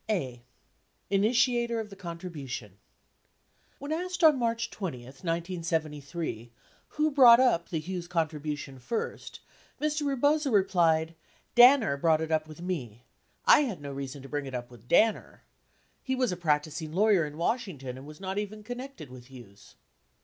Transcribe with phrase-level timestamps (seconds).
[0.09, 0.41] A.
[1.11, 2.79] Initiator or the Contribution
[3.77, 6.51] When asked on March 20, 1973,
[6.87, 9.41] who brought up the Hughes con tribution first,
[9.79, 10.07] Mr.
[10.07, 11.13] Rebozo replied,
[11.53, 13.03] "Danner brought it up with me.
[13.45, 15.43] I had no reason to bring it up with Danner.
[16.01, 19.75] He was a practicing lawyer in Washington and was not even connected with Hughes."